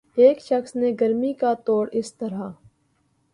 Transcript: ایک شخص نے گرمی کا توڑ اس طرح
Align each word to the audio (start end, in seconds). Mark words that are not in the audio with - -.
ایک 0.17 0.39
شخص 0.41 0.75
نے 0.75 0.91
گرمی 1.01 1.33
کا 1.33 1.53
توڑ 1.65 1.87
اس 1.91 2.13
طرح 2.13 2.49